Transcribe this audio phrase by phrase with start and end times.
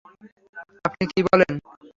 [0.85, 1.53] আপনি কী বলেন?